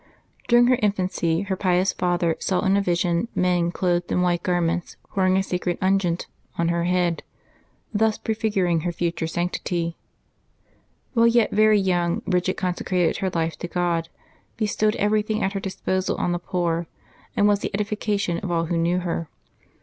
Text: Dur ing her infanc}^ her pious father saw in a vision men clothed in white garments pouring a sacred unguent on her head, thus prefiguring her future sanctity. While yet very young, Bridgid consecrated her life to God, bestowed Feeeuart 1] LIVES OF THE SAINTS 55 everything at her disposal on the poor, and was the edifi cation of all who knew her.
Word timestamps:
Dur 0.47 0.57
ing 0.57 0.65
her 0.65 0.77
infanc}^ 0.77 1.45
her 1.45 1.55
pious 1.55 1.93
father 1.93 2.35
saw 2.39 2.61
in 2.65 2.75
a 2.75 2.81
vision 2.81 3.27
men 3.35 3.71
clothed 3.71 4.11
in 4.11 4.23
white 4.23 4.41
garments 4.41 4.97
pouring 5.11 5.37
a 5.37 5.43
sacred 5.43 5.77
unguent 5.79 6.25
on 6.57 6.69
her 6.69 6.85
head, 6.85 7.21
thus 7.93 8.17
prefiguring 8.17 8.79
her 8.81 8.91
future 8.91 9.27
sanctity. 9.27 9.95
While 11.13 11.27
yet 11.27 11.51
very 11.51 11.79
young, 11.79 12.21
Bridgid 12.21 12.57
consecrated 12.57 13.17
her 13.17 13.29
life 13.29 13.59
to 13.59 13.67
God, 13.67 14.09
bestowed 14.57 14.95
Feeeuart 14.95 14.97
1] 14.97 14.97
LIVES 14.97 14.97
OF 14.97 14.97
THE 14.97 14.97
SAINTS 14.97 14.97
55 14.97 15.05
everything 15.05 15.43
at 15.43 15.53
her 15.53 15.59
disposal 15.59 16.15
on 16.15 16.31
the 16.31 16.39
poor, 16.39 16.87
and 17.37 17.47
was 17.47 17.59
the 17.59 17.69
edifi 17.77 17.99
cation 17.99 18.39
of 18.39 18.49
all 18.51 18.65
who 18.65 18.77
knew 18.79 19.01
her. 19.01 19.29